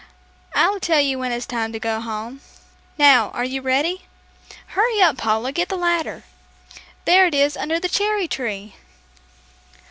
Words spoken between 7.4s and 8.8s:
under the cherry tree!"